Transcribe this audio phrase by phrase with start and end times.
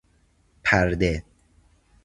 [0.65, 1.23] پرده